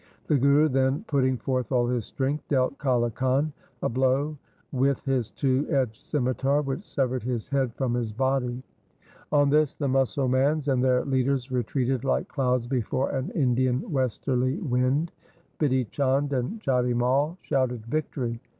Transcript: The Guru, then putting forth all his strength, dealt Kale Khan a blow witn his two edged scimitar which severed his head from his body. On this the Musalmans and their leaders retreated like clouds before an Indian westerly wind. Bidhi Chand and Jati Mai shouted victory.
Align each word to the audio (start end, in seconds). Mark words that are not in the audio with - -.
The 0.25 0.35
Guru, 0.35 0.67
then 0.67 1.03
putting 1.07 1.37
forth 1.37 1.71
all 1.71 1.85
his 1.85 2.07
strength, 2.07 2.47
dealt 2.47 2.79
Kale 2.79 3.11
Khan 3.11 3.53
a 3.83 3.87
blow 3.87 4.35
witn 4.73 4.99
his 5.05 5.29
two 5.29 5.67
edged 5.69 6.01
scimitar 6.01 6.63
which 6.63 6.83
severed 6.87 7.21
his 7.21 7.47
head 7.47 7.71
from 7.75 7.93
his 7.93 8.11
body. 8.11 8.63
On 9.31 9.51
this 9.51 9.75
the 9.75 9.87
Musalmans 9.87 10.67
and 10.69 10.83
their 10.83 11.05
leaders 11.05 11.51
retreated 11.51 12.03
like 12.03 12.27
clouds 12.27 12.65
before 12.65 13.11
an 13.11 13.29
Indian 13.35 13.83
westerly 13.91 14.57
wind. 14.57 15.11
Bidhi 15.59 15.87
Chand 15.91 16.33
and 16.33 16.59
Jati 16.63 16.95
Mai 16.95 17.35
shouted 17.43 17.85
victory. 17.85 18.41